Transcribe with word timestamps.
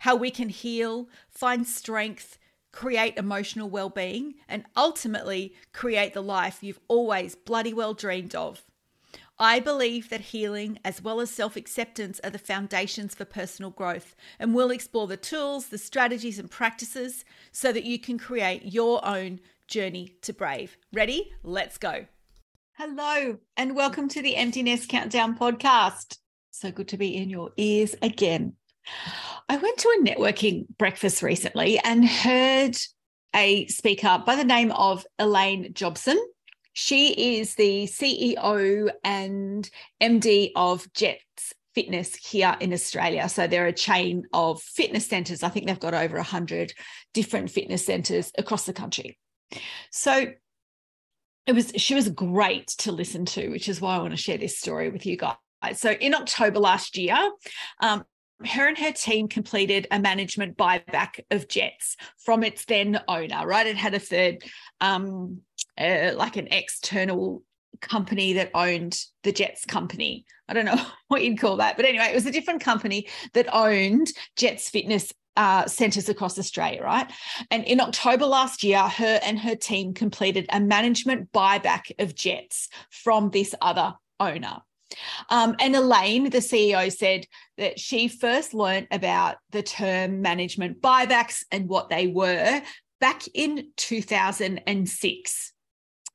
how 0.00 0.16
we 0.16 0.30
can 0.30 0.48
heal, 0.48 1.08
find 1.30 1.66
strength, 1.66 2.38
create 2.72 3.16
emotional 3.16 3.68
well 3.68 3.90
being, 3.90 4.34
and 4.48 4.64
ultimately 4.76 5.54
create 5.72 6.14
the 6.14 6.22
life 6.22 6.62
you've 6.62 6.80
always 6.88 7.34
bloody 7.34 7.72
well 7.72 7.94
dreamed 7.94 8.34
of. 8.34 8.64
I 9.40 9.60
believe 9.60 10.08
that 10.08 10.20
healing 10.20 10.80
as 10.84 11.00
well 11.00 11.20
as 11.20 11.30
self 11.30 11.54
acceptance 11.54 12.20
are 12.24 12.30
the 12.30 12.38
foundations 12.38 13.14
for 13.14 13.24
personal 13.24 13.70
growth, 13.70 14.16
and 14.38 14.54
we'll 14.54 14.72
explore 14.72 15.06
the 15.06 15.16
tools, 15.16 15.68
the 15.68 15.78
strategies, 15.78 16.38
and 16.38 16.50
practices 16.50 17.24
so 17.52 17.72
that 17.72 17.84
you 17.84 18.00
can 18.00 18.18
create 18.18 18.64
your 18.64 19.04
own 19.06 19.38
journey 19.68 20.16
to 20.22 20.32
brave. 20.32 20.76
Ready? 20.92 21.32
Let's 21.44 21.78
go. 21.78 22.06
Hello, 22.72 23.38
and 23.56 23.76
welcome 23.76 24.08
to 24.08 24.22
the 24.22 24.36
Emptiness 24.36 24.86
Countdown 24.86 25.36
podcast. 25.38 26.18
So 26.50 26.72
good 26.72 26.88
to 26.88 26.96
be 26.96 27.16
in 27.16 27.30
your 27.30 27.50
ears 27.56 27.94
again. 28.02 28.54
I 29.48 29.56
went 29.56 29.78
to 29.78 29.88
a 29.88 30.04
networking 30.04 30.66
breakfast 30.76 31.22
recently 31.22 31.78
and 31.78 32.06
heard 32.06 32.76
a 33.34 33.66
speaker 33.66 34.22
by 34.26 34.36
the 34.36 34.44
name 34.44 34.72
of 34.72 35.06
Elaine 35.18 35.72
Jobson. 35.72 36.18
She 36.74 37.38
is 37.38 37.54
the 37.54 37.84
CEO 37.84 38.90
and 39.02 39.68
MD 40.02 40.52
of 40.54 40.92
Jetts 40.92 41.54
Fitness 41.74 42.14
here 42.14 42.56
in 42.60 42.72
Australia. 42.72 43.28
So 43.28 43.46
they're 43.46 43.66
a 43.66 43.72
chain 43.72 44.24
of 44.32 44.60
fitness 44.62 45.06
centers. 45.06 45.42
I 45.42 45.48
think 45.48 45.66
they've 45.66 45.78
got 45.78 45.94
over 45.94 46.16
100 46.16 46.72
different 47.14 47.50
fitness 47.50 47.86
centers 47.86 48.32
across 48.36 48.66
the 48.66 48.72
country. 48.72 49.18
So 49.90 50.32
it 51.46 51.52
was 51.52 51.72
she 51.76 51.94
was 51.94 52.08
great 52.10 52.66
to 52.78 52.92
listen 52.92 53.24
to, 53.26 53.48
which 53.48 53.68
is 53.68 53.80
why 53.80 53.96
I 53.96 53.98
want 53.98 54.10
to 54.10 54.16
share 54.16 54.38
this 54.38 54.58
story 54.58 54.90
with 54.90 55.06
you 55.06 55.16
guys. 55.16 55.36
So 55.80 55.90
in 55.90 56.14
October 56.14 56.58
last 56.58 56.98
year, 56.98 57.16
um, 57.80 58.04
her 58.46 58.68
and 58.68 58.78
her 58.78 58.92
team 58.92 59.28
completed 59.28 59.86
a 59.90 59.98
management 59.98 60.56
buyback 60.56 61.20
of 61.30 61.48
Jetts 61.48 61.96
from 62.18 62.44
its 62.44 62.64
then 62.64 63.00
owner, 63.08 63.46
right? 63.46 63.66
It 63.66 63.76
had 63.76 63.94
a 63.94 63.98
third, 63.98 64.44
um, 64.80 65.40
uh, 65.78 66.12
like 66.14 66.36
an 66.36 66.48
external 66.50 67.42
company 67.80 68.34
that 68.34 68.50
owned 68.54 68.98
the 69.22 69.32
Jetts 69.32 69.64
company. 69.64 70.24
I 70.48 70.54
don't 70.54 70.64
know 70.64 70.80
what 71.08 71.24
you'd 71.24 71.40
call 71.40 71.56
that, 71.56 71.76
but 71.76 71.86
anyway, 71.86 72.06
it 72.06 72.14
was 72.14 72.26
a 72.26 72.32
different 72.32 72.62
company 72.62 73.08
that 73.34 73.52
owned 73.52 74.08
Jetts 74.36 74.70
Fitness 74.70 75.12
uh, 75.36 75.66
centers 75.66 76.08
across 76.08 76.38
Australia, 76.38 76.82
right? 76.82 77.10
And 77.50 77.64
in 77.64 77.80
October 77.80 78.26
last 78.26 78.64
year, 78.64 78.80
her 78.80 79.20
and 79.22 79.38
her 79.38 79.54
team 79.54 79.94
completed 79.94 80.46
a 80.50 80.58
management 80.58 81.32
buyback 81.32 81.92
of 82.00 82.14
Jetts 82.14 82.68
from 82.90 83.30
this 83.30 83.54
other 83.60 83.94
owner. 84.18 84.58
Um, 85.30 85.56
and 85.60 85.76
Elaine, 85.76 86.30
the 86.30 86.38
CEO, 86.38 86.90
said 86.92 87.26
that 87.56 87.78
she 87.78 88.08
first 88.08 88.54
learned 88.54 88.88
about 88.90 89.36
the 89.50 89.62
term 89.62 90.22
management 90.22 90.80
buybacks 90.80 91.44
and 91.50 91.68
what 91.68 91.88
they 91.88 92.06
were 92.06 92.62
back 93.00 93.22
in 93.34 93.68
2006. 93.76 95.52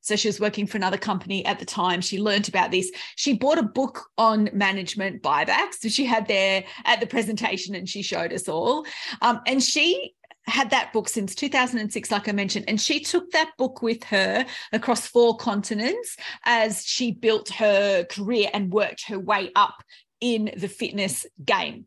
So 0.02 0.18
she 0.18 0.28
was 0.28 0.40
working 0.40 0.68
for 0.68 0.76
another 0.76 0.98
company 0.98 1.46
at 1.46 1.60
the 1.60 1.66
time. 1.66 2.02
She 2.02 2.20
learned 2.20 2.50
about 2.50 2.72
this. 2.72 2.92
She 3.16 3.34
bought 3.34 3.58
a 3.58 3.64
book 3.64 4.04
on 4.18 4.50
management 4.52 5.24
buybacks. 5.24 5.76
So 5.80 5.88
she 5.88 6.06
had 6.06 6.28
there 6.28 6.66
at 6.84 7.00
the 7.00 7.08
presentation 7.08 7.74
and 7.74 7.88
she 7.88 8.02
showed 8.02 8.34
us 8.34 8.50
all. 8.50 8.86
Um, 9.22 9.40
and 9.48 9.64
she 9.64 10.14
had 10.46 10.70
that 10.72 10.92
book 10.94 11.10
since 11.10 11.36
2006, 11.36 12.12
like 12.12 12.28
I 12.28 12.32
mentioned, 12.32 12.66
and 12.68 12.80
she 12.80 13.00
took 13.00 13.32
that 13.32 13.52
book 13.58 13.82
with 13.82 14.04
her 14.06 14.46
across 14.72 15.08
four 15.08 15.38
continents 15.38 16.18
as 16.46 16.86
she 16.86 17.12
built 17.12 17.50
her 17.50 18.04
career 18.06 18.50
and 18.54 18.72
worked 18.72 19.08
her 19.08 19.20
way 19.20 19.52
up 19.56 19.84
in 20.20 20.52
the 20.58 20.68
fitness 20.68 21.26
game. 21.44 21.86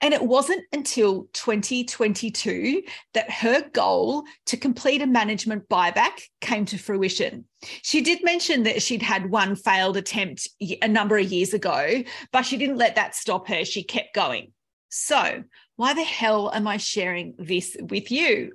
And 0.00 0.12
it 0.14 0.24
wasn't 0.24 0.64
until 0.72 1.28
2022 1.32 2.82
that 3.14 3.30
her 3.30 3.68
goal 3.70 4.24
to 4.46 4.56
complete 4.56 5.02
a 5.02 5.06
management 5.06 5.68
buyback 5.68 6.22
came 6.40 6.64
to 6.66 6.78
fruition. 6.78 7.44
She 7.82 8.00
did 8.00 8.24
mention 8.24 8.64
that 8.64 8.82
she'd 8.82 9.02
had 9.02 9.30
one 9.30 9.54
failed 9.54 9.96
attempt 9.96 10.48
a 10.60 10.88
number 10.88 11.16
of 11.16 11.30
years 11.30 11.54
ago, 11.54 12.02
but 12.32 12.42
she 12.42 12.56
didn't 12.56 12.78
let 12.78 12.96
that 12.96 13.14
stop 13.14 13.48
her. 13.48 13.64
She 13.64 13.84
kept 13.84 14.14
going. 14.14 14.52
So, 14.88 15.44
why 15.82 15.94
the 15.94 16.04
hell 16.04 16.48
am 16.54 16.68
I 16.68 16.76
sharing 16.76 17.34
this 17.40 17.76
with 17.80 18.12
you? 18.12 18.52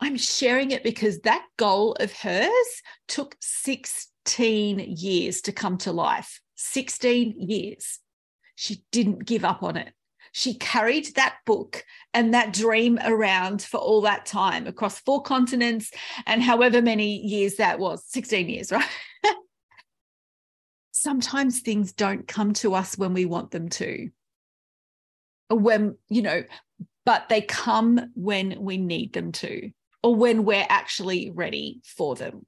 I'm 0.00 0.16
sharing 0.16 0.72
it 0.72 0.82
because 0.82 1.20
that 1.20 1.46
goal 1.56 1.92
of 2.00 2.12
hers 2.12 2.82
took 3.06 3.36
16 3.40 4.80
years 4.80 5.40
to 5.42 5.52
come 5.52 5.78
to 5.78 5.92
life. 5.92 6.40
16 6.56 7.36
years. 7.38 8.00
She 8.56 8.82
didn't 8.90 9.24
give 9.24 9.44
up 9.44 9.62
on 9.62 9.76
it. 9.76 9.92
She 10.32 10.54
carried 10.54 11.14
that 11.14 11.36
book 11.46 11.84
and 12.12 12.34
that 12.34 12.52
dream 12.52 12.98
around 13.04 13.62
for 13.62 13.76
all 13.76 14.00
that 14.00 14.26
time 14.26 14.66
across 14.66 14.98
four 14.98 15.22
continents 15.22 15.92
and 16.26 16.42
however 16.42 16.82
many 16.82 17.18
years 17.18 17.54
that 17.58 17.78
was 17.78 18.04
16 18.06 18.48
years, 18.48 18.72
right? 18.72 18.84
Sometimes 20.90 21.60
things 21.60 21.92
don't 21.92 22.26
come 22.26 22.52
to 22.54 22.74
us 22.74 22.98
when 22.98 23.14
we 23.14 23.26
want 23.26 23.52
them 23.52 23.68
to 23.68 24.10
when, 25.54 25.96
you 26.08 26.22
know, 26.22 26.42
but 27.04 27.28
they 27.28 27.40
come 27.40 28.12
when 28.14 28.56
we 28.60 28.78
need 28.78 29.12
them 29.12 29.32
to 29.32 29.70
or 30.02 30.14
when 30.14 30.44
we're 30.44 30.66
actually 30.68 31.30
ready 31.30 31.80
for 31.84 32.14
them. 32.14 32.46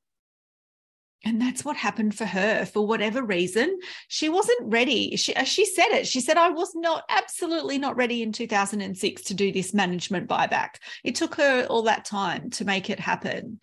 And 1.27 1.41
that's 1.41 1.65
what 1.65 1.77
happened 1.77 2.15
for 2.15 2.27
her. 2.27 2.67
For 2.67 2.87
whatever 2.87 3.23
reason, 3.23 3.79
she 4.09 4.29
wasn't 4.29 4.71
ready. 4.71 5.17
She, 5.17 5.33
she 5.45 5.65
said 5.65 5.89
it. 5.89 6.07
She 6.07 6.21
said, 6.21 6.37
I 6.37 6.51
was 6.51 6.75
not, 6.75 7.05
absolutely 7.09 7.79
not 7.79 7.97
ready 7.97 8.23
in 8.23 8.31
2006 8.31 9.23
to 9.23 9.35
do 9.35 9.51
this 9.51 9.73
management 9.73 10.29
buyback. 10.29 10.75
It 11.03 11.15
took 11.15 11.37
her 11.37 11.67
all 11.71 11.83
that 11.85 12.05
time 12.05 12.51
to 12.51 12.67
make 12.67 12.91
it 12.91 13.01
happen. 13.01 13.59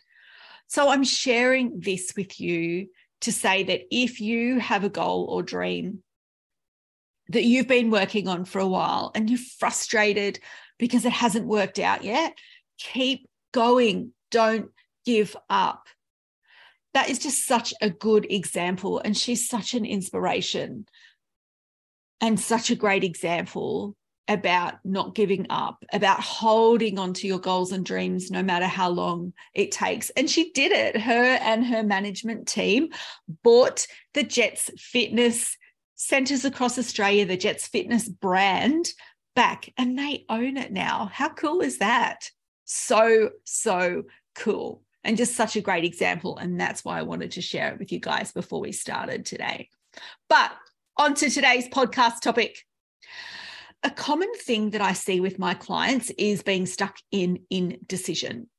So 0.67 0.89
I'm 0.89 1.03
sharing 1.03 1.79
this 1.79 2.13
with 2.17 2.39
you 2.39 2.87
to 3.21 3.31
say 3.31 3.63
that 3.63 3.81
if 3.91 4.19
you 4.19 4.59
have 4.59 4.83
a 4.83 4.89
goal 4.89 5.27
or 5.29 5.43
dream 5.43 6.01
that 7.31 7.43
you've 7.43 7.67
been 7.67 7.91
working 7.91 8.27
on 8.27 8.45
for 8.45 8.59
a 8.59 8.67
while 8.67 9.11
and 9.15 9.29
you're 9.29 9.39
frustrated 9.59 10.39
because 10.77 11.05
it 11.05 11.13
hasn't 11.13 11.45
worked 11.45 11.79
out 11.79 12.03
yet, 12.03 12.37
keep 12.77 13.29
going. 13.53 14.11
Don't 14.31 14.71
give 15.05 15.35
up. 15.49 15.87
That 16.93 17.09
is 17.09 17.19
just 17.19 17.45
such 17.45 17.73
a 17.81 17.89
good 17.89 18.25
example. 18.29 18.99
And 19.03 19.15
she's 19.15 19.47
such 19.47 19.73
an 19.73 19.85
inspiration 19.85 20.85
and 22.19 22.39
such 22.39 22.69
a 22.69 22.75
great 22.75 23.03
example 23.03 23.95
about 24.27 24.75
not 24.85 25.15
giving 25.15 25.47
up, 25.49 25.83
about 25.91 26.19
holding 26.19 26.99
on 26.99 27.13
to 27.13 27.27
your 27.27 27.39
goals 27.39 27.71
and 27.71 27.85
dreams 27.85 28.31
no 28.31 28.43
matter 28.43 28.67
how 28.67 28.89
long 28.89 29.33
it 29.53 29.71
takes. 29.71 30.09
And 30.11 30.29
she 30.29 30.51
did 30.51 30.71
it. 30.71 30.99
Her 30.99 31.37
and 31.41 31.65
her 31.65 31.83
management 31.83 32.47
team 32.47 32.89
bought 33.43 33.87
the 34.13 34.23
Jetts 34.23 34.69
Fitness 34.77 35.57
centers 36.01 36.45
across 36.45 36.79
Australia, 36.79 37.27
the 37.27 37.37
Jetts 37.37 37.67
Fitness 37.67 38.09
brand 38.09 38.91
back, 39.35 39.71
and 39.77 39.97
they 39.97 40.25
own 40.29 40.57
it 40.57 40.71
now. 40.71 41.11
How 41.13 41.29
cool 41.29 41.61
is 41.61 41.77
that? 41.77 42.31
So, 42.65 43.29
so 43.43 44.03
cool. 44.33 44.81
And 45.03 45.15
just 45.15 45.35
such 45.35 45.55
a 45.55 45.61
great 45.61 45.83
example. 45.83 46.37
And 46.37 46.59
that's 46.59 46.83
why 46.83 46.97
I 46.97 47.03
wanted 47.03 47.31
to 47.33 47.41
share 47.41 47.71
it 47.71 47.79
with 47.79 47.91
you 47.91 47.99
guys 47.99 48.31
before 48.31 48.59
we 48.59 48.71
started 48.71 49.25
today. 49.25 49.69
But 50.27 50.51
on 50.97 51.13
to 51.15 51.29
today's 51.29 51.67
podcast 51.69 52.21
topic. 52.21 52.65
A 53.83 53.91
common 53.91 54.33
thing 54.33 54.71
that 54.71 54.81
I 54.81 54.93
see 54.93 55.19
with 55.19 55.37
my 55.37 55.53
clients 55.53 56.11
is 56.17 56.41
being 56.41 56.65
stuck 56.65 56.97
in 57.11 57.43
indecision. 57.51 58.49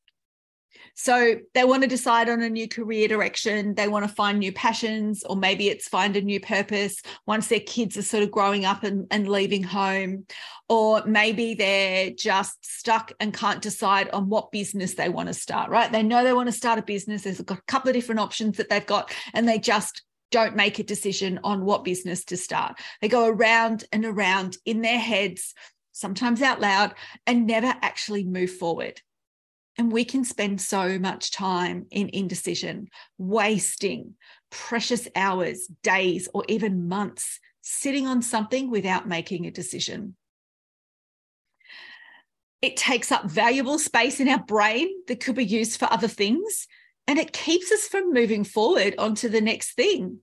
So 0.94 1.36
they 1.54 1.64
want 1.64 1.82
to 1.82 1.88
decide 1.88 2.28
on 2.28 2.42
a 2.42 2.50
new 2.50 2.68
career 2.68 3.08
direction. 3.08 3.74
They 3.74 3.88
want 3.88 4.06
to 4.06 4.14
find 4.14 4.38
new 4.38 4.52
passions, 4.52 5.24
or 5.24 5.36
maybe 5.36 5.68
it's 5.68 5.88
find 5.88 6.16
a 6.16 6.22
new 6.22 6.40
purpose 6.40 7.00
once 7.26 7.48
their 7.48 7.60
kids 7.60 7.96
are 7.96 8.02
sort 8.02 8.22
of 8.22 8.30
growing 8.30 8.64
up 8.64 8.82
and, 8.82 9.06
and 9.10 9.28
leaving 9.28 9.62
home. 9.62 10.26
Or 10.68 11.02
maybe 11.06 11.54
they're 11.54 12.10
just 12.10 12.64
stuck 12.64 13.12
and 13.20 13.34
can't 13.34 13.62
decide 13.62 14.10
on 14.10 14.28
what 14.28 14.52
business 14.52 14.94
they 14.94 15.08
want 15.08 15.28
to 15.28 15.34
start, 15.34 15.70
right? 15.70 15.90
They 15.90 16.02
know 16.02 16.24
they 16.24 16.32
want 16.32 16.48
to 16.48 16.52
start 16.52 16.78
a 16.78 16.82
business. 16.82 17.22
There's 17.22 17.40
a 17.40 17.44
couple 17.44 17.88
of 17.88 17.94
different 17.94 18.20
options 18.20 18.56
that 18.56 18.68
they've 18.68 18.86
got, 18.86 19.12
and 19.34 19.48
they 19.48 19.58
just 19.58 20.02
don't 20.30 20.56
make 20.56 20.78
a 20.78 20.82
decision 20.82 21.38
on 21.44 21.64
what 21.64 21.84
business 21.84 22.24
to 22.24 22.36
start. 22.36 22.78
They 23.00 23.08
go 23.08 23.28
around 23.28 23.84
and 23.92 24.04
around 24.04 24.56
in 24.64 24.80
their 24.80 24.98
heads, 24.98 25.54
sometimes 25.92 26.42
out 26.42 26.60
loud, 26.60 26.94
and 27.26 27.46
never 27.46 27.74
actually 27.82 28.24
move 28.24 28.50
forward. 28.50 29.00
And 29.78 29.90
we 29.90 30.04
can 30.04 30.24
spend 30.24 30.60
so 30.60 30.98
much 30.98 31.32
time 31.32 31.86
in 31.90 32.10
indecision, 32.12 32.88
wasting 33.16 34.14
precious 34.50 35.08
hours, 35.16 35.66
days, 35.82 36.28
or 36.34 36.44
even 36.48 36.88
months 36.88 37.40
sitting 37.62 38.06
on 38.06 38.20
something 38.22 38.70
without 38.70 39.08
making 39.08 39.46
a 39.46 39.50
decision. 39.50 40.16
It 42.60 42.76
takes 42.76 43.10
up 43.10 43.24
valuable 43.24 43.78
space 43.78 44.20
in 44.20 44.28
our 44.28 44.42
brain 44.44 44.88
that 45.08 45.20
could 45.20 45.34
be 45.34 45.44
used 45.44 45.78
for 45.78 45.90
other 45.90 46.06
things, 46.06 46.66
and 47.06 47.18
it 47.18 47.32
keeps 47.32 47.72
us 47.72 47.88
from 47.88 48.12
moving 48.12 48.44
forward 48.44 48.94
onto 48.98 49.28
the 49.28 49.40
next 49.40 49.72
thing. 49.72 50.18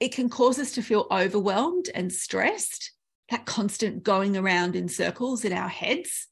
It 0.00 0.12
can 0.12 0.28
cause 0.28 0.58
us 0.58 0.72
to 0.72 0.82
feel 0.82 1.06
overwhelmed 1.10 1.90
and 1.94 2.12
stressed, 2.12 2.92
that 3.30 3.44
constant 3.44 4.02
going 4.02 4.36
around 4.36 4.74
in 4.74 4.88
circles 4.88 5.44
in 5.44 5.52
our 5.52 5.68
heads, 5.68 6.28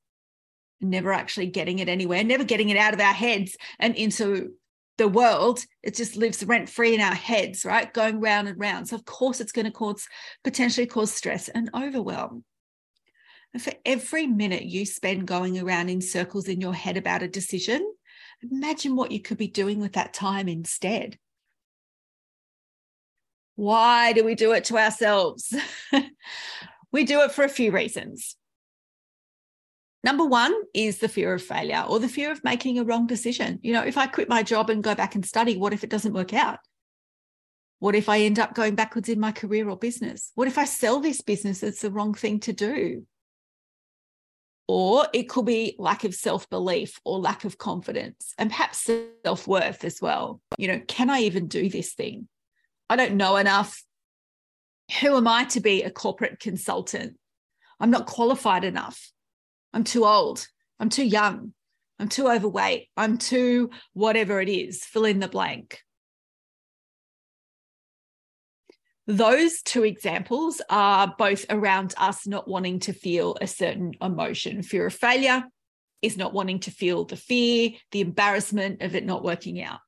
never 0.81 1.13
actually 1.13 1.47
getting 1.47 1.79
it 1.79 1.89
anywhere, 1.89 2.23
never 2.25 2.45
getting 2.45 2.69
it 2.69 2.77
out 2.77 2.95
of 2.95 3.01
our 3.01 3.13
heads 3.13 3.57
and 3.79 3.95
into 3.97 4.53
the 4.99 5.09
world. 5.09 5.65
It 5.83 5.95
just 5.95 6.17
lives 6.17 6.45
rent 6.45 6.69
free 6.69 6.95
in 6.95 7.01
our 7.01 7.15
heads, 7.15 7.65
right? 7.65 7.93
Going 7.93 8.21
round 8.21 8.49
and 8.49 8.59
round. 8.59 8.89
So, 8.89 8.97
of 8.97 9.05
course, 9.05 9.41
it's 9.41 9.53
going 9.53 9.67
to 9.67 9.71
cause 9.71 10.07
potentially 10.45 10.87
cause 10.87 11.13
stress 11.13 11.49
and 11.49 11.71
overwhelm. 11.75 12.45
And 13.55 13.63
for 13.63 13.73
every 13.85 14.27
minute 14.27 14.65
you 14.65 14.85
spend 14.85 15.27
going 15.27 15.59
around 15.59 15.89
in 15.89 16.01
circles 16.01 16.49
in 16.49 16.61
your 16.61 16.75
head 16.75 16.97
about 16.97 17.23
a 17.23 17.29
decision, 17.29 17.91
imagine 18.43 18.97
what 18.97 19.13
you 19.13 19.21
could 19.21 19.39
be 19.39 19.49
doing 19.49 19.81
with 19.81 19.95
that 19.95 20.13
time 20.13 20.49
instead. 20.49 21.19
Why 23.55 24.13
do 24.13 24.25
we 24.25 24.35
do 24.35 24.53
it 24.53 24.65
to 24.67 24.77
ourselves? 24.77 25.55
we 26.93 27.05
do 27.05 27.23
it 27.23 27.33
for 27.33 27.45
a 27.45 27.49
few 27.49 27.73
reasons. 27.73 28.37
Number 30.07 30.25
one 30.25 30.55
is 30.73 30.99
the 30.99 31.09
fear 31.09 31.35
of 31.35 31.43
failure 31.43 31.85
or 31.89 31.99
the 31.99 32.09
fear 32.09 32.31
of 32.31 32.45
making 32.45 32.79
a 32.79 32.85
wrong 32.85 33.09
decision. 33.09 33.59
You 33.65 33.73
know, 33.73 33.83
if 33.83 33.99
I 33.99 34.07
quit 34.07 34.29
my 34.29 34.45
job 34.45 34.71
and 34.71 34.81
go 34.81 34.95
back 34.95 35.17
and 35.17 35.27
study, 35.27 35.57
what 35.57 35.73
if 35.73 35.83
it 35.83 35.91
doesn't 35.91 36.13
work 36.13 36.33
out? 36.33 36.61
What 37.81 37.97
if 37.97 38.09
I 38.09 38.21
end 38.21 38.39
up 38.39 38.55
going 38.55 38.77
backwards 38.77 39.09
in 39.09 39.19
my 39.19 39.33
career 39.33 39.69
or 39.69 39.77
business? 39.77 40.31
What 40.37 40.47
if 40.47 40.59
I 40.59 40.65
sell 40.65 41.01
this 41.01 41.23
business? 41.23 41.61
It's 41.65 41.81
the 41.81 41.91
wrong 41.91 42.15
thing 42.15 42.39
to 42.41 42.53
do. 42.53 43.05
Or 44.69 45.09
it 45.13 45.29
could 45.29 45.45
be 45.45 45.75
lack 45.77 46.05
of 46.05 46.15
self 46.15 46.49
belief 46.51 47.01
or 47.05 47.19
lack 47.19 47.45
of 47.45 47.59
confidence 47.59 48.33
and 48.39 48.49
perhaps 48.49 48.89
self 49.25 49.49
worth 49.49 49.85
as 49.85 50.01
well. 50.01 50.41
You 50.57 50.69
know, 50.69 50.81
can 50.87 51.11
I 51.11 51.23
even 51.23 51.49
do 51.49 51.69
this 51.69 51.95
thing? 51.95 52.29
I 52.89 52.95
don't 52.95 53.17
know 53.17 53.39
enough. 53.39 53.83
Who 55.01 55.17
am 55.17 55.27
I 55.27 55.47
to 55.47 55.59
be 55.59 55.83
a 55.83 55.91
corporate 55.91 56.39
consultant? 56.39 57.17
I'm 57.81 57.91
not 57.91 58.07
qualified 58.07 58.63
enough. 58.63 59.11
I'm 59.73 59.85
too 59.85 60.05
old. 60.05 60.47
I'm 60.79 60.89
too 60.89 61.05
young. 61.05 61.53
I'm 61.99 62.09
too 62.09 62.29
overweight. 62.29 62.89
I'm 62.97 63.19
too 63.19 63.71
whatever 63.95 64.41
it 64.41 64.49
is, 64.49 64.85
fill 64.85 65.05
in 65.05 65.21
the 65.21 65.29
blank. 65.29 65.81
Those 69.07 69.63
two 69.63 69.85
examples 69.85 70.61
are 70.69 71.15
both 71.17 71.47
around 71.49 71.95
us 71.97 72.27
not 72.27 72.49
wanting 72.49 72.81
to 72.81 72.93
feel 72.93 73.37
a 73.41 73.47
certain 73.47 73.93
emotion. 74.03 74.63
Fear 74.63 74.87
of 74.87 74.95
failure 74.95 75.45
is 76.03 76.17
not 76.17 76.33
wanting 76.33 76.61
to 76.61 76.71
feel 76.73 77.05
the 77.05 77.17
fear, 77.17 77.71
the 77.93 78.01
embarrassment 78.01 78.83
of 78.83 78.97
it 78.97 79.07
not 79.07 79.23
working 79.23 79.63
out. 79.63 79.79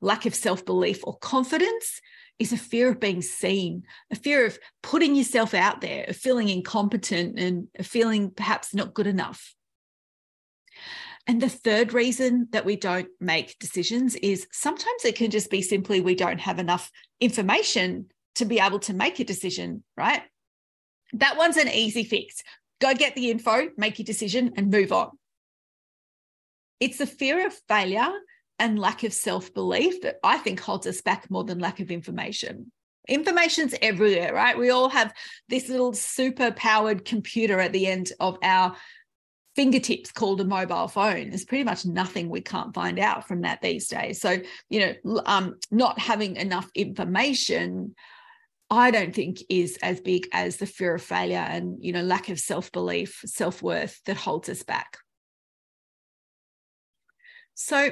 Lack 0.00 0.26
of 0.26 0.34
self 0.34 0.64
belief 0.64 1.00
or 1.04 1.16
confidence 1.18 2.00
is 2.38 2.52
a 2.52 2.56
fear 2.56 2.90
of 2.90 3.00
being 3.00 3.22
seen, 3.22 3.84
a 4.10 4.16
fear 4.16 4.44
of 4.46 4.58
putting 4.82 5.14
yourself 5.14 5.54
out 5.54 5.80
there, 5.80 6.04
of 6.08 6.16
feeling 6.16 6.48
incompetent 6.48 7.38
and 7.38 7.68
feeling 7.82 8.30
perhaps 8.30 8.74
not 8.74 8.94
good 8.94 9.06
enough. 9.06 9.54
And 11.26 11.40
the 11.40 11.48
third 11.48 11.92
reason 11.92 12.48
that 12.50 12.66
we 12.66 12.76
don't 12.76 13.08
make 13.20 13.58
decisions 13.58 14.14
is 14.16 14.46
sometimes 14.52 15.04
it 15.04 15.16
can 15.16 15.30
just 15.30 15.50
be 15.50 15.62
simply 15.62 16.00
we 16.00 16.14
don't 16.14 16.40
have 16.40 16.58
enough 16.58 16.90
information 17.20 18.06
to 18.34 18.44
be 18.44 18.58
able 18.58 18.80
to 18.80 18.92
make 18.92 19.20
a 19.20 19.24
decision, 19.24 19.84
right? 19.96 20.22
That 21.14 21.36
one's 21.36 21.56
an 21.56 21.68
easy 21.68 22.04
fix. 22.04 22.42
Go 22.80 22.94
get 22.94 23.14
the 23.14 23.30
info, 23.30 23.68
make 23.78 23.98
your 23.98 24.04
decision, 24.04 24.52
and 24.56 24.70
move 24.70 24.92
on. 24.92 25.10
It's 26.80 26.98
the 26.98 27.06
fear 27.06 27.46
of 27.46 27.54
failure 27.68 28.12
and 28.58 28.78
lack 28.78 29.02
of 29.04 29.12
self 29.12 29.52
belief 29.52 30.02
that 30.02 30.16
I 30.22 30.38
think 30.38 30.60
holds 30.60 30.86
us 30.86 31.00
back 31.00 31.30
more 31.30 31.44
than 31.44 31.58
lack 31.58 31.80
of 31.80 31.90
information. 31.90 32.70
Information's 33.08 33.74
everywhere, 33.82 34.32
right? 34.34 34.56
We 34.56 34.70
all 34.70 34.88
have 34.88 35.12
this 35.48 35.68
little 35.68 35.92
super 35.92 36.52
powered 36.52 37.04
computer 37.04 37.60
at 37.60 37.72
the 37.72 37.86
end 37.86 38.12
of 38.20 38.38
our 38.42 38.76
fingertips 39.56 40.10
called 40.10 40.40
a 40.40 40.44
mobile 40.44 40.88
phone. 40.88 41.28
There's 41.28 41.44
pretty 41.44 41.64
much 41.64 41.84
nothing 41.84 42.28
we 42.28 42.40
can't 42.40 42.74
find 42.74 42.98
out 42.98 43.28
from 43.28 43.42
that 43.42 43.60
these 43.60 43.88
days. 43.88 44.20
So, 44.20 44.40
you 44.68 44.80
know, 45.04 45.22
um, 45.26 45.56
not 45.70 45.98
having 45.98 46.36
enough 46.36 46.68
information, 46.74 47.94
I 48.70 48.90
don't 48.90 49.14
think 49.14 49.38
is 49.48 49.78
as 49.82 50.00
big 50.00 50.28
as 50.32 50.56
the 50.56 50.66
fear 50.66 50.94
of 50.94 51.02
failure 51.02 51.36
and, 51.36 51.76
you 51.80 51.92
know, 51.92 52.02
lack 52.02 52.28
of 52.30 52.40
self 52.40 52.72
belief, 52.72 53.20
self 53.26 53.62
worth 53.62 54.00
that 54.06 54.16
holds 54.16 54.48
us 54.48 54.62
back. 54.62 54.98
So, 57.54 57.90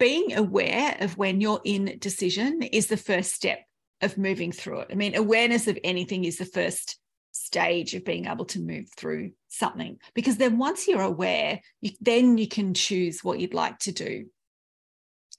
being 0.00 0.34
aware 0.36 0.96
of 1.00 1.18
when 1.18 1.40
you're 1.40 1.60
in 1.62 1.98
decision 2.00 2.62
is 2.62 2.88
the 2.88 2.96
first 2.96 3.34
step 3.34 3.60
of 4.00 4.16
moving 4.16 4.50
through 4.50 4.80
it. 4.80 4.88
I 4.90 4.94
mean, 4.94 5.14
awareness 5.14 5.68
of 5.68 5.78
anything 5.84 6.24
is 6.24 6.38
the 6.38 6.46
first 6.46 6.98
stage 7.32 7.94
of 7.94 8.04
being 8.04 8.26
able 8.26 8.46
to 8.46 8.60
move 8.60 8.86
through 8.96 9.32
something 9.48 9.98
because 10.14 10.38
then 10.38 10.56
once 10.58 10.88
you're 10.88 11.02
aware, 11.02 11.60
you, 11.82 11.90
then 12.00 12.38
you 12.38 12.48
can 12.48 12.72
choose 12.72 13.22
what 13.22 13.38
you'd 13.38 13.54
like 13.54 13.78
to 13.80 13.92
do. 13.92 14.24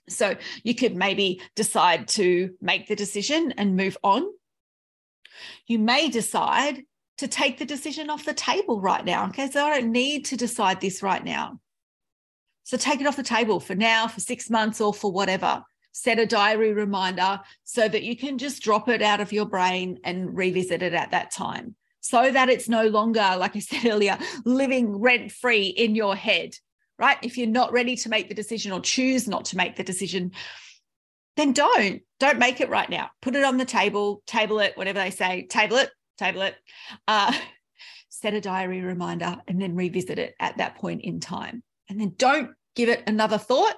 So 0.08 0.36
you 0.64 0.76
could 0.76 0.96
maybe 0.96 1.42
decide 1.56 2.08
to 2.10 2.52
make 2.62 2.88
the 2.88 2.96
decision 2.96 3.54
and 3.58 3.76
move 3.76 3.98
on. 4.04 4.26
You 5.66 5.80
may 5.80 6.10
decide 6.10 6.84
to 7.18 7.28
take 7.28 7.58
the 7.58 7.66
decision 7.66 8.12
off 8.12 8.26
the 8.26 8.34
table 8.34 8.80
right 8.80 9.04
now. 9.04 9.28
Okay, 9.30 9.50
so 9.50 9.66
I 9.66 9.80
don't 9.80 9.92
need 9.92 10.26
to 10.26 10.38
decide 10.38 10.82
this 10.82 11.02
right 11.02 11.24
now. 11.24 11.60
So 12.64 12.78
take 12.78 13.02
it 13.02 13.08
off 13.08 13.16
the 13.16 13.24
table 13.24 13.60
for 13.60 13.76
now, 13.76 14.08
for 14.08 14.20
six 14.20 14.50
months, 14.50 14.80
or 14.82 14.94
for 14.94 15.12
whatever. 15.12 15.64
Set 15.92 16.20
a 16.20 16.26
diary 16.26 16.74
reminder 16.74 17.42
so 17.64 17.88
that 17.88 18.04
you 18.04 18.16
can 18.16 18.38
just 18.38 18.62
drop 18.62 18.88
it 18.88 19.02
out 19.02 19.20
of 19.20 19.34
your 19.34 19.46
brain 19.46 20.00
and 20.04 20.36
revisit 20.36 20.82
it 20.82 20.94
at 20.94 21.12
that 21.12 21.32
time 21.32 21.76
so 22.02 22.30
that 22.30 22.50
it's 22.50 22.68
no 22.68 22.88
longer, 22.88 23.36
like 23.38 23.56
I 23.56 23.60
said 23.60 23.86
earlier, 23.86 24.18
living 24.44 24.98
rent 24.98 25.32
free 25.32 25.68
in 25.68 25.96
your 25.96 26.16
head, 26.16 26.56
right? 27.00 27.18
If 27.22 27.38
you're 27.38 27.48
not 27.48 27.72
ready 27.72 27.96
to 27.98 28.10
make 28.10 28.28
the 28.28 28.36
decision 28.36 28.72
or 28.72 28.82
choose 28.82 29.28
not 29.28 29.46
to 29.46 29.58
make 29.58 29.76
the 29.78 29.84
decision, 29.84 30.32
then 31.38 31.54
don't. 31.54 32.02
Don't 32.20 32.40
make 32.40 32.60
it 32.60 32.70
right 32.70 32.90
now. 32.90 33.10
Put 33.22 33.36
it 33.36 33.46
on 33.46 33.58
the 33.58 33.66
table, 33.66 34.22
table 34.28 34.60
it, 34.60 34.76
whatever 34.76 35.00
they 35.00 35.12
say, 35.12 35.48
table 35.48 35.78
it, 35.78 35.92
table 36.18 36.42
it. 36.42 36.56
Uh, 37.08 37.34
set 38.10 38.34
a 38.34 38.42
diary 38.42 38.82
reminder 38.82 39.38
and 39.48 39.60
then 39.60 39.76
revisit 39.76 40.20
it 40.20 40.36
at 40.40 40.58
that 40.58 40.76
point 40.76 41.02
in 41.02 41.20
time. 41.20 41.64
And 41.92 42.00
then 42.00 42.14
don't 42.18 42.52
give 42.74 42.88
it 42.88 43.04
another 43.06 43.38
thought 43.38 43.76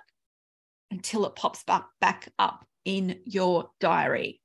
until 0.92 1.26
it 1.26 1.36
pops 1.36 1.64
back, 1.64 2.30
up 2.38 2.64
in 2.86 3.22
your 3.26 3.72
diary. 3.80 4.40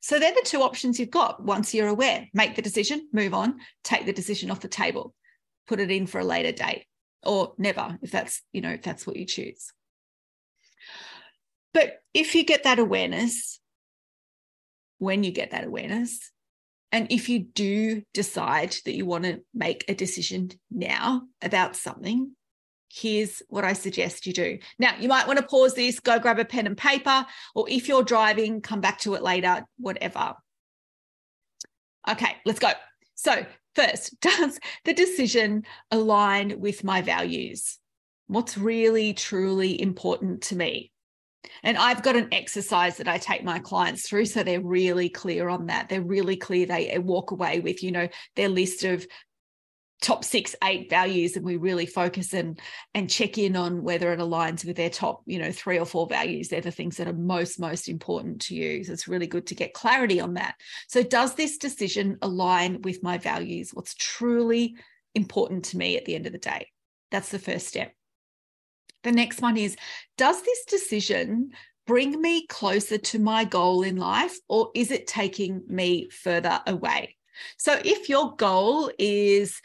So 0.00 0.18
they're 0.18 0.34
the 0.34 0.42
two 0.44 0.60
options 0.62 0.98
you've 0.98 1.10
got 1.10 1.40
once 1.40 1.72
you're 1.72 1.86
aware. 1.86 2.26
Make 2.34 2.56
the 2.56 2.62
decision, 2.62 3.08
move 3.12 3.32
on, 3.32 3.60
take 3.84 4.06
the 4.06 4.12
decision 4.12 4.50
off 4.50 4.58
the 4.58 4.66
table, 4.66 5.14
put 5.68 5.78
it 5.78 5.92
in 5.92 6.08
for 6.08 6.18
a 6.18 6.24
later 6.24 6.50
date 6.50 6.86
or 7.22 7.54
never 7.58 7.96
if 8.02 8.10
that's, 8.10 8.42
you 8.52 8.60
know, 8.60 8.70
if 8.70 8.82
that's 8.82 9.06
what 9.06 9.14
you 9.14 9.24
choose. 9.24 9.72
But 11.72 12.00
if 12.12 12.34
you 12.34 12.44
get 12.44 12.64
that 12.64 12.80
awareness, 12.80 13.60
when 14.98 15.22
you 15.22 15.30
get 15.30 15.52
that 15.52 15.64
awareness, 15.64 16.32
and 16.90 17.06
if 17.12 17.28
you 17.28 17.38
do 17.38 18.02
decide 18.12 18.74
that 18.84 18.94
you 18.94 19.06
want 19.06 19.24
to 19.24 19.42
make 19.54 19.84
a 19.86 19.94
decision 19.94 20.50
now 20.72 21.22
about 21.40 21.76
something, 21.76 22.32
here's 22.96 23.42
what 23.48 23.64
I 23.64 23.74
suggest 23.74 24.26
you 24.26 24.32
do. 24.32 24.58
Now, 24.78 24.94
you 24.98 25.08
might 25.08 25.26
want 25.26 25.38
to 25.38 25.44
pause 25.44 25.74
this, 25.74 26.00
go 26.00 26.18
grab 26.18 26.38
a 26.38 26.44
pen 26.44 26.66
and 26.66 26.76
paper, 26.76 27.26
or 27.54 27.68
if 27.68 27.88
you're 27.88 28.02
driving, 28.02 28.62
come 28.62 28.80
back 28.80 28.98
to 29.00 29.14
it 29.14 29.22
later, 29.22 29.64
whatever. 29.78 30.34
Okay, 32.08 32.36
let's 32.46 32.58
go. 32.58 32.70
So, 33.14 33.44
first, 33.74 34.18
does 34.20 34.58
the 34.84 34.94
decision 34.94 35.64
align 35.90 36.58
with 36.60 36.84
my 36.84 37.02
values? 37.02 37.78
What's 38.28 38.56
really, 38.56 39.12
truly 39.12 39.80
important 39.80 40.42
to 40.44 40.56
me? 40.56 40.92
And 41.62 41.76
I've 41.76 42.02
got 42.02 42.16
an 42.16 42.28
exercise 42.32 42.96
that 42.96 43.08
I 43.08 43.18
take 43.18 43.44
my 43.44 43.58
clients 43.58 44.08
through. 44.08 44.26
So 44.26 44.42
they're 44.42 44.60
really 44.60 45.08
clear 45.08 45.48
on 45.48 45.66
that. 45.66 45.88
They're 45.88 46.02
really 46.02 46.36
clear. 46.36 46.66
They 46.66 46.98
walk 46.98 47.30
away 47.30 47.60
with, 47.60 47.82
you 47.82 47.92
know, 47.92 48.08
their 48.34 48.48
list 48.48 48.84
of 48.84 49.06
top 50.02 50.24
six 50.24 50.54
eight 50.62 50.90
values 50.90 51.36
and 51.36 51.44
we 51.44 51.56
really 51.56 51.86
focus 51.86 52.34
and 52.34 52.60
and 52.94 53.08
check 53.08 53.38
in 53.38 53.56
on 53.56 53.82
whether 53.82 54.12
it 54.12 54.20
aligns 54.20 54.64
with 54.64 54.76
their 54.76 54.90
top 54.90 55.22
you 55.26 55.38
know 55.38 55.50
three 55.50 55.78
or 55.78 55.86
four 55.86 56.06
values. 56.06 56.48
They're 56.48 56.60
the 56.60 56.70
things 56.70 56.96
that 56.98 57.08
are 57.08 57.14
most 57.14 57.58
most 57.58 57.88
important 57.88 58.40
to 58.42 58.54
you. 58.54 58.84
So 58.84 58.92
it's 58.92 59.08
really 59.08 59.26
good 59.26 59.46
to 59.48 59.54
get 59.54 59.74
clarity 59.74 60.20
on 60.20 60.34
that. 60.34 60.56
So 60.88 61.02
does 61.02 61.34
this 61.34 61.56
decision 61.58 62.18
align 62.22 62.82
with 62.82 63.02
my 63.02 63.18
values? 63.18 63.70
What's 63.72 63.94
truly 63.94 64.76
important 65.14 65.64
to 65.66 65.78
me 65.78 65.96
at 65.96 66.04
the 66.04 66.14
end 66.14 66.26
of 66.26 66.32
the 66.32 66.38
day? 66.38 66.68
That's 67.10 67.30
the 67.30 67.38
first 67.38 67.66
step. 67.66 67.92
The 69.02 69.12
next 69.12 69.40
one 69.40 69.56
is 69.56 69.76
Does 70.18 70.42
this 70.42 70.64
decision 70.66 71.52
bring 71.86 72.20
me 72.20 72.46
closer 72.48 72.98
to 72.98 73.18
my 73.18 73.44
goal 73.44 73.82
in 73.82 73.96
life 73.96 74.36
or 74.48 74.70
is 74.74 74.90
it 74.90 75.06
taking 75.06 75.62
me 75.68 76.10
further 76.10 76.60
away? 76.66 77.16
So, 77.58 77.80
if 77.84 78.08
your 78.08 78.34
goal 78.36 78.90
is 78.98 79.60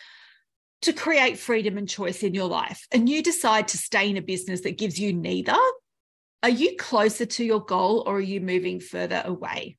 to 0.82 0.94
create 0.94 1.38
freedom 1.38 1.78
and 1.78 1.88
choice 1.88 2.24
in 2.24 2.34
your 2.34 2.48
life 2.48 2.88
and 2.92 3.08
you 3.08 3.22
decide 3.22 3.68
to 3.70 3.78
stay 3.78 4.10
in 4.10 4.18
a 4.18 4.22
business 4.22 4.62
that 4.62 4.78
gives 4.78 5.00
you 5.00 5.14
neither, 5.14 5.58
are 6.44 6.50
you 6.50 6.76
closer 6.78 7.26
to 7.26 7.44
your 7.44 7.64
goal 7.64 8.04
or 8.08 8.16
are 8.16 8.22
you 8.22 8.42
moving 8.42 8.80
further 8.80 9.22
away? 9.24 9.78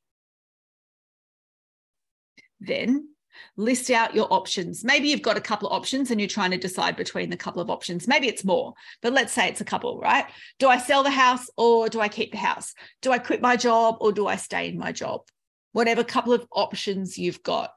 Then 2.61 3.09
list 3.57 3.91
out 3.91 4.15
your 4.15 4.33
options. 4.33 4.85
Maybe 4.85 5.09
you've 5.09 5.23
got 5.23 5.37
a 5.37 5.41
couple 5.41 5.69
of 5.69 5.77
options 5.77 6.11
and 6.11 6.21
you're 6.21 6.29
trying 6.29 6.53
to 6.53 6.57
decide 6.57 6.97
between 6.97 7.31
the 7.31 7.37
couple 7.37 7.61
of 7.61 7.71
options. 7.71 8.07
Maybe 8.07 8.29
it's 8.29 8.45
more, 8.45 8.75
but 9.01 9.13
let's 9.13 9.33
say 9.33 9.49
it's 9.49 9.61
a 9.61 9.65
couple, 9.65 9.99
right? 9.99 10.27
Do 10.59 10.69
I 10.69 10.79
sell 10.79 11.03
the 11.03 11.11
house 11.11 11.49
or 11.57 11.89
do 11.89 12.01
I 12.01 12.09
keep 12.09 12.31
the 12.31 12.39
house? 12.39 12.75
Do 13.01 13.11
I 13.11 13.19
quit 13.19 13.41
my 13.41 13.57
job 13.57 13.97
or 14.01 14.13
do 14.13 14.27
I 14.27 14.37
stay 14.37 14.69
in 14.69 14.79
my 14.79 14.93
job? 14.93 15.23
Whatever 15.73 16.05
couple 16.05 16.33
of 16.33 16.47
options 16.53 17.19
you've 17.19 17.43
got, 17.43 17.73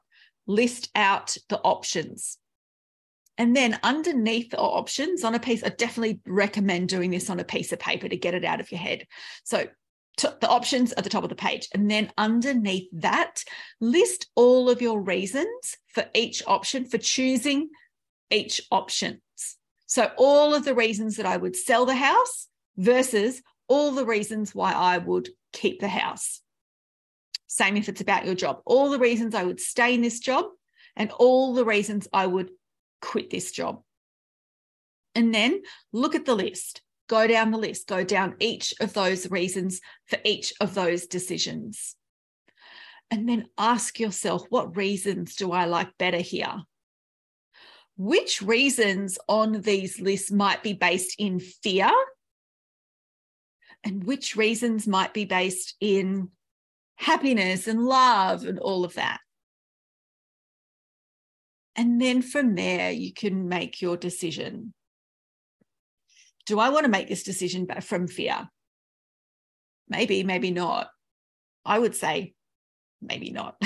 list 0.46 0.90
out 0.94 1.36
the 1.48 1.58
options. 1.58 2.38
And 3.38 3.54
then 3.54 3.78
underneath 3.82 4.50
the 4.50 4.58
options 4.58 5.22
on 5.22 5.34
a 5.34 5.40
piece, 5.40 5.62
I 5.62 5.68
definitely 5.68 6.20
recommend 6.26 6.88
doing 6.88 7.10
this 7.10 7.28
on 7.28 7.38
a 7.38 7.44
piece 7.44 7.72
of 7.72 7.78
paper 7.78 8.08
to 8.08 8.16
get 8.16 8.34
it 8.34 8.44
out 8.44 8.60
of 8.60 8.72
your 8.72 8.80
head. 8.80 9.06
So 9.44 9.66
the 10.16 10.48
options 10.48 10.92
at 10.94 11.04
the 11.04 11.10
top 11.10 11.24
of 11.24 11.28
the 11.28 11.34
page. 11.34 11.68
And 11.74 11.90
then 11.90 12.10
underneath 12.16 12.88
that, 12.92 13.44
list 13.80 14.28
all 14.34 14.70
of 14.70 14.80
your 14.80 15.00
reasons 15.00 15.76
for 15.88 16.06
each 16.14 16.42
option 16.46 16.86
for 16.86 16.98
choosing 16.98 17.68
each 18.30 18.60
options. 18.70 19.20
So, 19.86 20.10
all 20.16 20.54
of 20.54 20.64
the 20.64 20.74
reasons 20.74 21.16
that 21.16 21.26
I 21.26 21.36
would 21.36 21.54
sell 21.54 21.86
the 21.86 21.94
house 21.94 22.48
versus 22.76 23.42
all 23.68 23.92
the 23.92 24.06
reasons 24.06 24.54
why 24.54 24.72
I 24.72 24.98
would 24.98 25.28
keep 25.52 25.80
the 25.80 25.88
house. 25.88 26.40
Same 27.46 27.76
if 27.76 27.88
it's 27.88 28.00
about 28.00 28.26
your 28.26 28.34
job. 28.34 28.60
All 28.64 28.90
the 28.90 28.98
reasons 28.98 29.34
I 29.34 29.44
would 29.44 29.60
stay 29.60 29.94
in 29.94 30.02
this 30.02 30.18
job 30.18 30.46
and 30.96 31.10
all 31.12 31.54
the 31.54 31.64
reasons 31.64 32.08
I 32.12 32.26
would 32.26 32.50
quit 33.00 33.30
this 33.30 33.50
job. 33.50 33.82
And 35.14 35.34
then 35.34 35.62
look 35.92 36.14
at 36.14 36.26
the 36.26 36.34
list 36.34 36.82
go 37.08 37.26
down 37.26 37.50
the 37.50 37.58
list, 37.58 37.86
go 37.86 38.04
down 38.04 38.34
each 38.40 38.74
of 38.80 38.92
those 38.92 39.30
reasons 39.30 39.80
for 40.06 40.18
each 40.24 40.52
of 40.60 40.74
those 40.74 41.06
decisions. 41.06 41.96
And 43.10 43.28
then 43.28 43.46
ask 43.56 44.00
yourself, 44.00 44.44
what 44.48 44.76
reasons 44.76 45.36
do 45.36 45.52
I 45.52 45.66
like 45.66 45.96
better 45.98 46.18
here? 46.18 46.62
Which 47.96 48.42
reasons 48.42 49.18
on 49.28 49.60
these 49.60 50.00
lists 50.00 50.30
might 50.30 50.62
be 50.62 50.72
based 50.72 51.14
in 51.18 51.38
fear? 51.38 51.90
And 53.84 54.02
which 54.04 54.34
reasons 54.34 54.88
might 54.88 55.14
be 55.14 55.24
based 55.24 55.76
in 55.80 56.30
happiness 56.96 57.68
and 57.68 57.84
love 57.84 58.44
and 58.44 58.58
all 58.58 58.84
of 58.84 58.94
that? 58.94 59.20
And 61.76 62.00
then 62.00 62.22
from 62.22 62.54
there, 62.54 62.90
you 62.90 63.12
can 63.12 63.48
make 63.48 63.82
your 63.82 63.96
decision 63.96 64.72
do 66.46 66.60
I 66.60 66.68
want 66.70 66.84
to 66.84 66.90
make 66.90 67.08
this 67.08 67.24
decision 67.24 67.66
from 67.82 68.06
fear? 68.06 68.48
Maybe, 69.88 70.22
maybe 70.22 70.50
not. 70.50 70.88
I 71.64 71.78
would 71.78 71.94
say 71.94 72.34
maybe 73.02 73.30
not. 73.30 73.60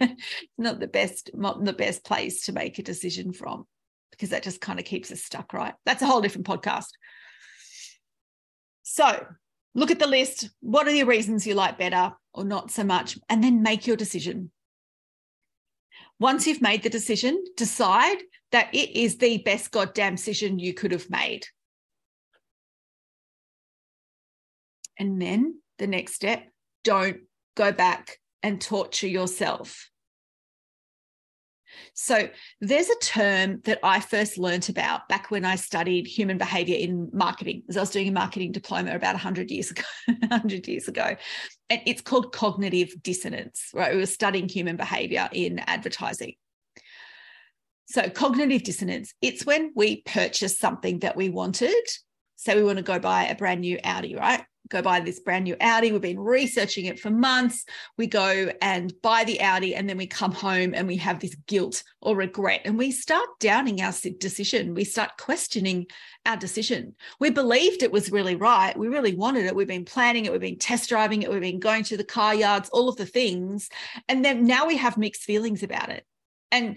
not 0.58 0.80
the 0.80 0.88
best, 0.88 1.30
not 1.34 1.64
the 1.64 1.72
best 1.72 2.04
place 2.04 2.46
to 2.46 2.52
make 2.52 2.78
a 2.78 2.82
decision 2.82 3.32
from 3.32 3.64
because 4.10 4.30
that 4.30 4.42
just 4.42 4.60
kind 4.60 4.78
of 4.78 4.84
keeps 4.84 5.10
us 5.12 5.22
stuck, 5.22 5.52
right? 5.52 5.74
That's 5.84 6.02
a 6.02 6.06
whole 6.06 6.20
different 6.20 6.46
podcast. 6.46 6.88
So 8.82 9.26
look 9.74 9.90
at 9.90 9.98
the 9.98 10.06
list. 10.06 10.50
What 10.60 10.88
are 10.88 10.92
the 10.92 11.04
reasons 11.04 11.46
you 11.46 11.54
like 11.54 11.78
better 11.78 12.12
or 12.34 12.44
not 12.44 12.70
so 12.70 12.82
much? 12.82 13.18
And 13.28 13.42
then 13.42 13.62
make 13.62 13.86
your 13.86 13.96
decision. 13.96 14.50
Once 16.18 16.46
you've 16.46 16.62
made 16.62 16.82
the 16.82 16.90
decision, 16.90 17.42
decide 17.56 18.18
that 18.52 18.74
it 18.74 18.96
is 18.96 19.18
the 19.18 19.38
best 19.38 19.70
goddamn 19.70 20.14
decision 20.14 20.58
you 20.58 20.72
could 20.72 20.92
have 20.92 21.10
made. 21.10 21.46
And 24.98 25.20
then 25.20 25.60
the 25.78 25.86
next 25.86 26.14
step, 26.14 26.44
don't 26.84 27.18
go 27.54 27.70
back 27.72 28.18
and 28.42 28.60
torture 28.60 29.08
yourself. 29.08 29.90
So, 31.94 32.28
there's 32.60 32.88
a 32.88 32.98
term 33.00 33.60
that 33.64 33.78
I 33.82 34.00
first 34.00 34.38
learned 34.38 34.68
about 34.68 35.08
back 35.08 35.30
when 35.30 35.44
I 35.44 35.56
studied 35.56 36.06
human 36.06 36.38
behavior 36.38 36.76
in 36.76 37.10
marketing, 37.12 37.62
as 37.68 37.76
I 37.76 37.80
was 37.80 37.90
doing 37.90 38.08
a 38.08 38.12
marketing 38.12 38.52
diploma 38.52 38.94
about 38.94 39.14
100 39.14 39.50
years 39.50 39.70
ago. 39.70 39.82
100 40.06 40.68
years 40.68 40.88
ago. 40.88 41.16
And 41.70 41.80
it's 41.86 42.02
called 42.02 42.32
cognitive 42.32 43.02
dissonance, 43.02 43.70
right? 43.74 43.92
We 43.92 43.98
were 43.98 44.06
studying 44.06 44.48
human 44.48 44.76
behavior 44.76 45.28
in 45.32 45.58
advertising. 45.60 46.34
So, 47.86 48.08
cognitive 48.10 48.64
dissonance, 48.64 49.14
it's 49.22 49.46
when 49.46 49.72
we 49.74 50.02
purchase 50.02 50.58
something 50.58 51.00
that 51.00 51.16
we 51.16 51.28
wanted. 51.28 51.84
So 52.36 52.54
we 52.54 52.62
want 52.62 52.76
to 52.76 52.84
go 52.84 52.98
buy 52.98 53.24
a 53.24 53.34
brand 53.34 53.62
new 53.62 53.78
Audi, 53.82 54.14
right? 54.14 54.44
Go 54.68 54.82
buy 54.82 55.00
this 55.00 55.20
brand 55.20 55.44
new 55.44 55.56
Audi. 55.60 55.92
We've 55.92 56.00
been 56.00 56.18
researching 56.18 56.86
it 56.86 56.98
for 56.98 57.10
months. 57.10 57.64
We 57.96 58.06
go 58.06 58.50
and 58.60 58.92
buy 59.02 59.24
the 59.24 59.40
Audi, 59.40 59.74
and 59.74 59.88
then 59.88 59.96
we 59.96 60.06
come 60.06 60.32
home 60.32 60.74
and 60.74 60.86
we 60.86 60.96
have 60.96 61.20
this 61.20 61.34
guilt 61.46 61.82
or 62.00 62.16
regret, 62.16 62.62
and 62.64 62.78
we 62.78 62.90
start 62.90 63.28
doubting 63.40 63.80
our 63.80 63.92
decision. 64.18 64.74
We 64.74 64.84
start 64.84 65.18
questioning 65.18 65.86
our 66.24 66.36
decision. 66.36 66.94
We 67.20 67.30
believed 67.30 67.82
it 67.82 67.92
was 67.92 68.10
really 68.10 68.36
right. 68.36 68.76
We 68.76 68.88
really 68.88 69.14
wanted 69.14 69.46
it. 69.46 69.54
We've 69.54 69.66
been 69.66 69.84
planning 69.84 70.24
it. 70.24 70.32
We've 70.32 70.40
been 70.40 70.58
test 70.58 70.88
driving 70.88 71.22
it. 71.22 71.30
We've 71.30 71.40
been 71.40 71.60
going 71.60 71.84
to 71.84 71.96
the 71.96 72.04
car 72.04 72.34
yards, 72.34 72.68
all 72.70 72.88
of 72.88 72.96
the 72.96 73.06
things. 73.06 73.68
And 74.08 74.24
then 74.24 74.46
now 74.46 74.66
we 74.66 74.76
have 74.76 74.96
mixed 74.98 75.22
feelings 75.22 75.62
about 75.62 75.88
it. 75.90 76.04
And 76.52 76.76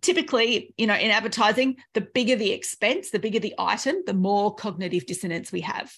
typically, 0.00 0.74
you 0.76 0.86
know, 0.86 0.94
in 0.94 1.10
advertising, 1.10 1.76
the 1.94 2.00
bigger 2.00 2.36
the 2.36 2.52
expense, 2.52 3.10
the 3.10 3.18
bigger 3.18 3.38
the 3.38 3.54
item, 3.58 3.96
the 4.06 4.14
more 4.14 4.54
cognitive 4.54 5.06
dissonance 5.06 5.52
we 5.52 5.60
have. 5.60 5.92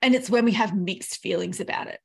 And 0.00 0.14
it's 0.14 0.30
when 0.30 0.44
we 0.44 0.52
have 0.52 0.76
mixed 0.76 1.18
feelings 1.18 1.60
about 1.60 1.88
it. 1.88 2.00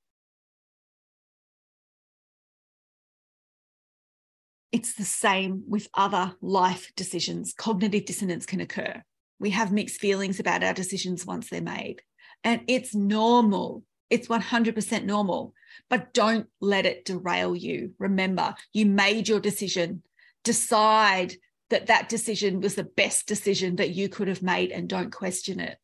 It's 4.72 4.96
the 4.96 5.06
same 5.06 5.64
with 5.68 5.88
other 5.94 6.36
life 6.42 6.92
decisions. 6.96 7.54
Cognitive 7.54 8.06
dissonance 8.06 8.46
can 8.46 8.60
occur. 8.60 9.02
We 9.40 9.52
have 9.52 9.72
mixed 9.72 10.00
feelings 10.00 10.40
about 10.40 10.64
our 10.64 10.74
decisions 10.74 11.26
once 11.26 11.50
they're 11.50 11.62
made. 11.62 12.02
And 12.44 12.62
it's 12.68 12.94
normal. 12.94 13.84
It's 14.10 14.28
100% 14.28 15.06
normal. 15.06 15.54
But 15.90 16.14
don't 16.14 16.48
let 16.60 16.86
it 16.86 17.06
derail 17.06 17.56
you. 17.56 17.94
Remember, 17.98 18.56
you 18.74 18.86
made 18.86 19.28
your 19.28 19.40
decision. 19.40 20.04
Decide 20.44 21.36
that 21.70 21.88
that 21.88 22.10
decision 22.10 22.62
was 22.62 22.76
the 22.76 22.84
best 22.84 23.28
decision 23.28 23.78
that 23.78 23.92
you 23.92 24.10
could 24.10 24.28
have 24.28 24.42
made 24.42 24.72
and 24.72 24.88
don't 24.88 25.12
question 25.12 25.60
it 25.60 25.78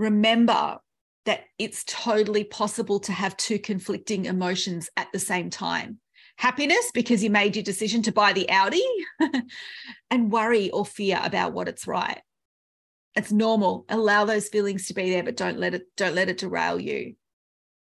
remember 0.00 0.78
that 1.26 1.44
it's 1.58 1.84
totally 1.84 2.42
possible 2.42 2.98
to 3.00 3.12
have 3.12 3.36
two 3.36 3.58
conflicting 3.58 4.24
emotions 4.24 4.88
at 4.96 5.12
the 5.12 5.18
same 5.18 5.50
time 5.50 6.00
happiness 6.40 6.90
because 6.94 7.22
you 7.22 7.28
made 7.28 7.54
your 7.54 7.62
decision 7.62 8.00
to 8.00 8.10
buy 8.10 8.32
the 8.32 8.48
Audi, 8.48 8.82
and 10.10 10.32
worry 10.32 10.70
or 10.70 10.86
fear 10.86 11.20
about 11.22 11.52
what 11.52 11.68
it's 11.68 11.86
right. 11.86 12.18
It's 13.14 13.30
normal. 13.30 13.84
Allow 13.90 14.24
those 14.24 14.48
feelings 14.48 14.86
to 14.86 14.94
be 14.94 15.10
there, 15.10 15.22
but 15.22 15.36
don't 15.36 15.58
let 15.58 15.74
it 15.74 15.82
don't 15.98 16.14
let 16.14 16.30
it 16.30 16.38
derail 16.38 16.80
you. 16.80 17.14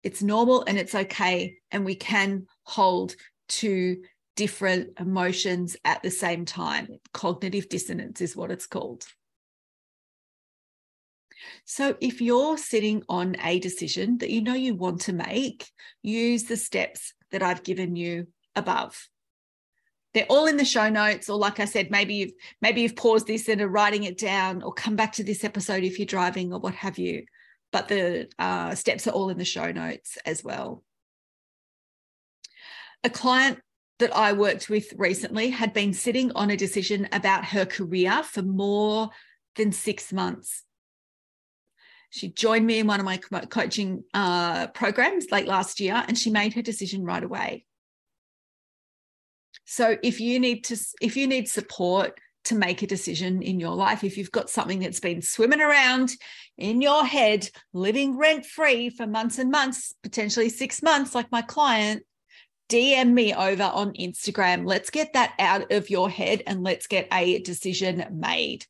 It's 0.03 0.21
normal 0.21 0.65
and 0.67 0.77
it's 0.77 0.93
okay, 0.93 1.55
and 1.71 1.85
we 1.85 1.95
can 1.95 2.47
hold 2.63 3.15
two 3.47 4.03
different 4.35 4.89
emotions 4.99 5.77
at 5.85 6.03
the 6.03 6.11
same 6.11 6.43
time. 6.43 6.89
Cognitive 7.13 7.69
dissonance 7.69 8.19
is 8.19 8.35
what 8.35 8.51
it's 8.51 8.67
called. 8.67 9.05
So, 11.65 11.96
if 12.01 12.22
you're 12.22 12.58
sitting 12.58 13.03
on 13.10 13.36
a 13.43 13.60
decision 13.60 14.17
that 14.19 14.29
you 14.29 14.41
know 14.41 14.53
you 14.53 14.75
want 14.75 15.01
to 15.01 15.13
make, 15.13 15.69
use 16.01 16.43
the 16.43 16.58
steps 16.58 17.13
that 17.31 17.43
I've 17.43 17.63
given 17.63 17.96
you 17.96 18.27
above. 18.55 19.08
They're 20.13 20.25
all 20.29 20.48
in 20.48 20.58
the 20.58 20.65
show 20.65 20.89
notes, 20.89 21.29
or 21.29 21.38
like 21.38 21.60
I 21.60 21.65
said, 21.65 21.91
maybe 21.91 22.15
you've 22.15 22.34
maybe 22.62 22.81
you've 22.81 22.96
paused 22.96 23.27
this 23.27 23.48
and 23.48 23.62
are 23.62 23.67
writing 23.67 24.03
it 24.03 24.17
down, 24.17 24.63
or 24.63 24.74
come 24.74 24.96
back 24.96 25.13
to 25.13 25.24
this 25.24 25.43
episode 25.43 25.84
if 25.84 26.00
you're 26.00 26.05
driving 26.05 26.51
or 26.51 26.60
what 26.60 26.74
have 26.75 26.98
you. 26.98 27.25
But 27.72 27.88
the 27.88 28.27
uh, 28.39 28.74
steps 28.74 29.05
are 29.08 29.12
all 29.12 29.29
in 29.29 29.38
the 29.38 29.46
show 29.46 29.72
notes 29.72 30.17
as 30.25 30.43
well. 30.43 30.84
A 33.03 33.10
client 33.10 33.60
that 34.00 34.15
I 34.15 34.34
worked 34.34 34.69
with 34.69 34.93
recently 34.98 35.50
had 35.50 35.74
been 35.74 35.93
sitting 35.93 36.31
on 36.31 36.50
a 36.50 36.58
decision 36.58 37.08
about 37.12 37.46
her 37.46 37.65
career 37.65 38.24
for 38.24 38.41
more 38.41 39.10
than 39.55 39.72
six 39.72 40.12
months. 40.12 40.63
She 42.09 42.29
joined 42.29 42.65
me 42.65 42.79
in 42.79 42.87
one 42.87 42.99
of 42.99 43.05
my 43.05 43.17
coaching 43.17 44.03
uh, 44.13 44.67
programs 44.67 45.31
late 45.31 45.47
last 45.47 45.79
year, 45.79 46.03
and 46.07 46.17
she 46.17 46.31
made 46.31 46.53
her 46.53 46.61
decision 46.61 47.03
right 47.03 47.23
away. 47.23 47.65
So 49.65 49.97
if 50.01 50.19
you 50.19 50.39
need 50.39 50.63
to, 50.65 50.77
if 51.01 51.15
you 51.15 51.27
need 51.27 51.47
support 51.47 52.19
to 52.45 52.55
make 52.55 52.81
a 52.81 52.87
decision 52.87 53.41
in 53.41 53.59
your 53.59 53.75
life. 53.75 54.03
If 54.03 54.17
you've 54.17 54.31
got 54.31 54.49
something 54.49 54.79
that's 54.79 54.99
been 54.99 55.21
swimming 55.21 55.61
around 55.61 56.11
in 56.57 56.81
your 56.81 57.05
head, 57.05 57.49
living 57.73 58.17
rent 58.17 58.45
free 58.45 58.89
for 58.89 59.05
months 59.05 59.37
and 59.37 59.51
months, 59.51 59.93
potentially 60.03 60.49
six 60.49 60.81
months, 60.81 61.13
like 61.13 61.31
my 61.31 61.41
client, 61.41 62.03
DM 62.69 63.13
me 63.13 63.33
over 63.33 63.63
on 63.63 63.93
Instagram. 63.93 64.65
Let's 64.65 64.89
get 64.89 65.13
that 65.13 65.33
out 65.39 65.71
of 65.71 65.89
your 65.89 66.09
head 66.09 66.43
and 66.47 66.63
let's 66.63 66.87
get 66.87 67.07
a 67.11 67.39
decision 67.41 68.03
made. 68.11 68.65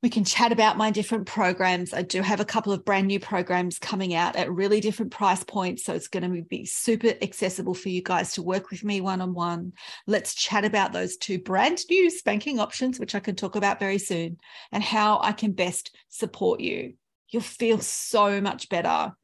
We 0.00 0.10
can 0.10 0.22
chat 0.22 0.52
about 0.52 0.76
my 0.76 0.92
different 0.92 1.26
programs. 1.26 1.92
I 1.92 2.02
do 2.02 2.22
have 2.22 2.38
a 2.38 2.44
couple 2.44 2.72
of 2.72 2.84
brand 2.84 3.08
new 3.08 3.18
programs 3.18 3.80
coming 3.80 4.14
out 4.14 4.36
at 4.36 4.52
really 4.52 4.80
different 4.80 5.10
price 5.10 5.42
points. 5.42 5.84
So 5.84 5.92
it's 5.92 6.06
going 6.06 6.22
to 6.22 6.42
be 6.42 6.66
super 6.66 7.14
accessible 7.20 7.74
for 7.74 7.88
you 7.88 8.00
guys 8.00 8.34
to 8.34 8.42
work 8.42 8.70
with 8.70 8.84
me 8.84 9.00
one 9.00 9.20
on 9.20 9.34
one. 9.34 9.72
Let's 10.06 10.34
chat 10.34 10.64
about 10.64 10.92
those 10.92 11.16
two 11.16 11.40
brand 11.40 11.80
new 11.90 12.10
spanking 12.10 12.60
options, 12.60 13.00
which 13.00 13.16
I 13.16 13.20
can 13.20 13.34
talk 13.34 13.56
about 13.56 13.80
very 13.80 13.98
soon, 13.98 14.38
and 14.70 14.84
how 14.84 15.18
I 15.20 15.32
can 15.32 15.50
best 15.50 15.96
support 16.08 16.60
you. 16.60 16.94
You'll 17.30 17.42
feel 17.42 17.80
so 17.80 18.40
much 18.40 18.68
better 18.68 19.16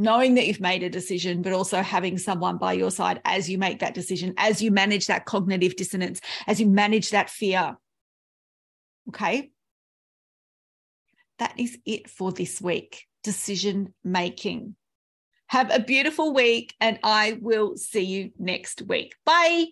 knowing 0.00 0.34
that 0.34 0.46
you've 0.46 0.60
made 0.60 0.82
a 0.82 0.88
decision, 0.88 1.42
but 1.42 1.52
also 1.52 1.82
having 1.82 2.16
someone 2.16 2.56
by 2.56 2.72
your 2.72 2.90
side 2.90 3.20
as 3.24 3.50
you 3.50 3.58
make 3.58 3.80
that 3.80 3.94
decision, 3.94 4.32
as 4.38 4.62
you 4.62 4.70
manage 4.70 5.08
that 5.08 5.26
cognitive 5.26 5.76
dissonance, 5.76 6.20
as 6.46 6.58
you 6.58 6.66
manage 6.66 7.10
that 7.10 7.28
fear. 7.28 7.76
Okay. 9.08 9.50
That 11.40 11.58
is 11.58 11.78
it 11.86 12.08
for 12.08 12.32
this 12.32 12.60
week 12.60 13.06
decision 13.22 13.94
making. 14.04 14.76
Have 15.46 15.70
a 15.70 15.80
beautiful 15.80 16.34
week, 16.34 16.74
and 16.80 16.98
I 17.02 17.38
will 17.40 17.78
see 17.78 18.02
you 18.02 18.30
next 18.38 18.82
week. 18.82 19.14
Bye. 19.24 19.68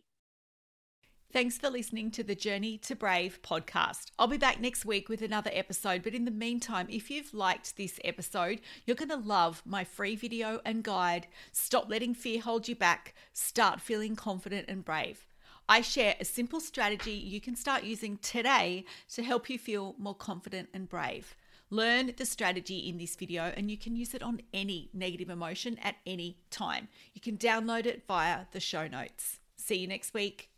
Thanks 1.31 1.59
for 1.59 1.69
listening 1.69 2.11
to 2.13 2.25
the 2.25 2.35
Journey 2.35 2.79
to 2.79 2.97
Brave 2.97 3.41
podcast. 3.43 4.13
I'll 4.19 4.27
be 4.27 4.39
back 4.39 4.63
next 4.63 4.87
week 4.87 5.11
with 5.11 5.21
another 5.21 5.51
episode, 5.53 6.03
but 6.03 6.15
in 6.15 6.25
the 6.25 6.31
meantime, 6.31 6.87
if 6.89 7.11
you've 7.11 7.35
liked 7.35 7.77
this 7.77 8.01
episode, 8.03 8.63
you're 8.87 8.97
going 8.97 9.11
to 9.11 9.17
love 9.17 9.63
my 9.67 9.85
free 9.85 10.17
video 10.17 10.63
and 10.65 10.83
guide 10.83 11.27
Stop 11.53 11.91
Letting 11.91 12.15
Fear 12.15 12.41
Hold 12.41 12.67
You 12.67 12.77
Back, 12.77 13.15
Start 13.35 13.79
Feeling 13.79 14.17
Confident 14.17 14.65
and 14.69 14.87
Brave. 14.87 15.27
I 15.69 15.83
share 15.83 16.15
a 16.19 16.25
simple 16.25 16.61
strategy 16.61 17.13
you 17.13 17.43
can 17.43 17.55
start 17.55 17.85
using 17.85 18.17
today 18.17 18.87
to 19.13 19.23
help 19.23 19.51
you 19.51 19.59
feel 19.59 19.97
more 19.99 20.15
confident 20.15 20.71
and 20.73 20.89
brave. 20.89 21.37
Learn 21.71 22.13
the 22.17 22.25
strategy 22.25 22.79
in 22.79 22.97
this 22.97 23.15
video 23.15 23.53
and 23.57 23.71
you 23.71 23.77
can 23.77 23.95
use 23.95 24.15
it 24.15 24.23
on 24.23 24.41
any 24.55 24.89
negative 24.95 25.29
emotion 25.29 25.79
at 25.83 25.97
any 26.07 26.39
time. 26.51 26.89
You 27.13 27.21
can 27.21 27.37
download 27.37 27.85
it 27.85 28.05
via 28.09 28.47
the 28.53 28.61
show 28.61 28.89
notes. 28.89 29.41
See 29.57 29.77
you 29.77 29.87
next 29.87 30.15
week. 30.15 30.51